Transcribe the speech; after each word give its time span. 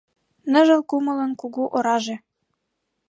Ныжыл 0.51 0.81
кумылын 0.89 1.31
кугу 1.41 1.63
ораже! 1.77 2.15